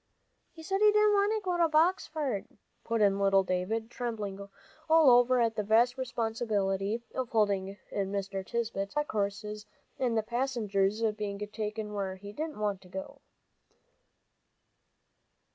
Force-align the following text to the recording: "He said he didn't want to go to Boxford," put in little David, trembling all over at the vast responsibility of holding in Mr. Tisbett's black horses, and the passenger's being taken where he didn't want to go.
"He 0.51 0.63
said 0.63 0.81
he 0.81 0.91
didn't 0.91 1.13
want 1.13 1.31
to 1.31 1.41
go 1.45 1.57
to 1.57 1.69
Boxford," 1.69 2.47
put 2.83 3.01
in 3.01 3.19
little 3.19 3.43
David, 3.43 3.91
trembling 3.91 4.39
all 4.89 5.11
over 5.11 5.39
at 5.39 5.53
the 5.55 5.61
vast 5.61 5.95
responsibility 5.95 7.03
of 7.13 7.29
holding 7.29 7.77
in 7.91 8.11
Mr. 8.11 8.43
Tisbett's 8.43 8.95
black 8.95 9.11
horses, 9.11 9.67
and 9.99 10.17
the 10.17 10.23
passenger's 10.23 11.03
being 11.15 11.37
taken 11.53 11.93
where 11.93 12.15
he 12.15 12.31
didn't 12.33 12.57
want 12.57 12.81
to 12.81 12.89
go. 12.89 13.21